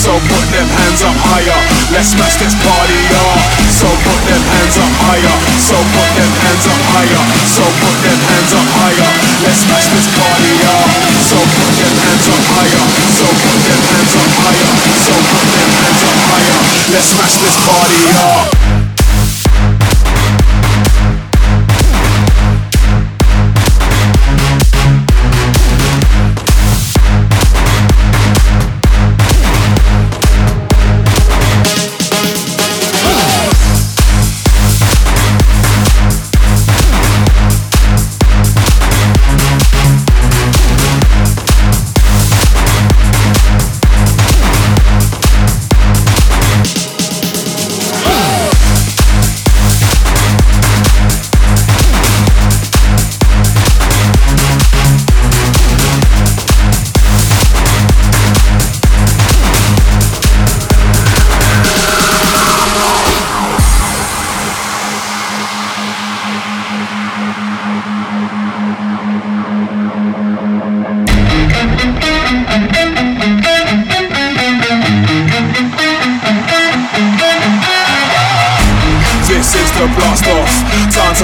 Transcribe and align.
So 0.00 0.16
put 0.16 0.46
them 0.48 0.64
hands 0.80 1.04
up 1.04 1.12
higher. 1.28 1.60
Let's 1.92 2.16
smash 2.16 2.40
this 2.40 2.56
party 2.64 3.00
up. 3.20 3.36
So 3.68 3.84
put 3.84 4.16
them 4.24 4.40
hands 4.48 4.80
up 4.80 4.88
higher. 4.96 5.36
So 5.60 5.76
put 5.76 6.08
them 6.16 6.32
hands 6.40 6.64
up 6.72 6.80
higher. 6.88 7.20
So 7.44 7.64
put 7.84 7.96
them 8.00 8.16
hands 8.32 8.52
up 8.56 8.64
higher. 8.80 9.10
Let's 9.44 9.60
smash 9.60 9.92
this 9.92 10.08
party 10.16 10.56
up. 10.64 10.88
So 11.20 11.36
put 11.36 11.72
them 11.76 11.94
hands 12.00 12.26
up 12.32 12.44
higher. 12.48 12.84
So 13.12 13.28
put 13.28 13.60
them 13.60 13.80
hands 13.92 14.14
up 14.16 14.30
higher. 14.40 14.72
So 15.04 15.14
put 15.20 15.46
them 15.52 15.70
hands 15.84 16.02
up 16.08 16.16
higher. 16.32 16.60
Let's 16.96 17.08
smash 17.12 17.36
this 17.44 17.56
party 17.68 18.02
up. 18.16 18.69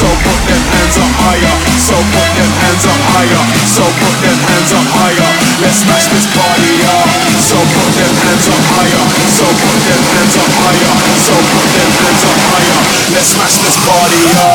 So 0.00 0.08
put 0.08 0.40
them 0.48 0.64
hands 0.72 0.96
up 0.96 1.12
higher. 1.12 1.56
So 1.76 1.92
put 1.92 2.28
them 2.32 2.48
hands 2.64 2.88
up 2.88 3.00
higher. 3.12 3.42
So 3.68 3.84
put 4.00 4.16
them 4.24 4.38
hands 4.48 4.72
up 4.72 4.88
higher. 4.96 5.28
Let's 5.60 5.84
smash 5.84 6.08
this 6.08 6.24
party 6.32 6.72
up. 6.88 7.04
So 7.36 7.60
put 7.60 7.92
them 8.00 8.14
hands 8.24 8.48
up 8.48 8.64
higher. 8.80 9.04
So 9.28 9.44
put 9.44 9.76
them 9.84 10.00
hands 10.00 10.36
up 10.40 10.52
higher. 10.56 10.92
So 11.20 11.36
put 11.52 11.68
them 11.76 11.90
hands 12.00 12.24
up 12.24 12.40
higher. 12.48 12.80
Let's 13.12 13.28
smash 13.36 13.60
this 13.60 13.76
party 13.84 14.24
up. 14.40 14.49